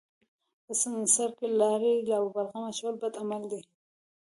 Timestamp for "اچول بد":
2.69-3.13